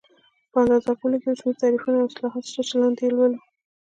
په 0.51 0.57
اندازه 0.63 0.91
کولو 0.99 1.17
کې 1.21 1.27
یو 1.29 1.37
شمېر 1.39 1.55
تعریفونه 1.61 1.97
او 1.99 2.09
اصلاحات 2.09 2.43
شته 2.51 2.61
چې 2.67 2.75
لاندې 2.81 3.01
یې 3.05 3.11
لولو. 3.15 3.39